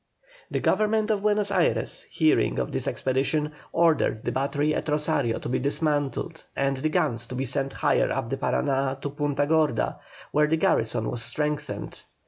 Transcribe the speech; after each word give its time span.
The 0.49 0.59
Government 0.61 1.11
of 1.11 1.21
Buenos 1.21 1.51
Ayres, 1.51 2.07
hearing 2.09 2.57
of 2.57 2.71
this 2.71 2.87
expedition, 2.87 3.51
ordered 3.71 4.23
the 4.23 4.31
battery 4.31 4.73
at 4.73 4.89
Rosario 4.89 5.37
to 5.37 5.47
be 5.47 5.59
dismantled 5.59 6.43
and 6.55 6.77
the 6.77 6.89
guns 6.89 7.27
to 7.27 7.35
be 7.35 7.45
sent 7.45 7.73
higher 7.73 8.11
up 8.11 8.31
the 8.31 8.37
Parana, 8.37 8.97
to 8.99 9.11
Punta 9.11 9.45
Gorda, 9.45 9.99
where 10.31 10.47
the 10.47 10.57
garrison 10.57 11.07
was 11.07 11.21
strengthened. 11.21 12.03